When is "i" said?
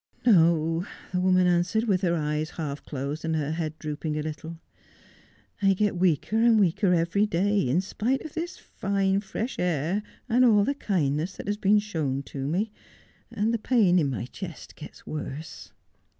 5.61-5.73